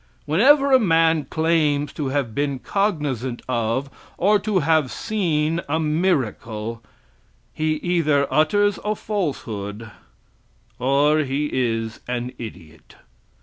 [0.25, 6.81] Whenever a man claims to have been cognizant of, or to have seen a miracle,
[7.53, 9.91] he either utters a falsehood,
[10.79, 12.95] or he is an idiot.